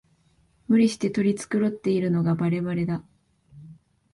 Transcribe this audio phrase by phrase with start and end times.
[0.67, 3.03] 無理して取り繕ってるのがバレバレだ